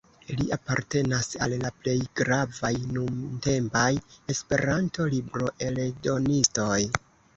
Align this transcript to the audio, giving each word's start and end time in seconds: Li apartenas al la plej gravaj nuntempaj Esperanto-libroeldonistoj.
Li 0.37 0.45
apartenas 0.55 1.27
al 1.47 1.53
la 1.63 1.69
plej 1.83 1.93
gravaj 2.21 2.71
nuntempaj 2.95 3.87
Esperanto-libroeldonistoj. 4.35 6.79